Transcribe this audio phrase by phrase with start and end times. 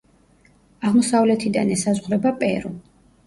[0.89, 2.73] აღმოსავლეთიდან ესაზღვრება პერუ.